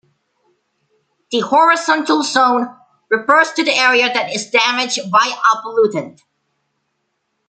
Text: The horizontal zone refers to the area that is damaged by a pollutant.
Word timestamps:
The 1.31 1.41
horizontal 1.41 2.23
zone 2.23 2.75
refers 3.11 3.51
to 3.51 3.63
the 3.63 3.71
area 3.77 4.11
that 4.11 4.33
is 4.33 4.49
damaged 4.49 5.11
by 5.11 5.27
a 5.27 5.57
pollutant. 5.61 6.21